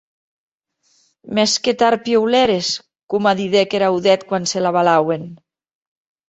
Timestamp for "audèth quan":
3.91-4.43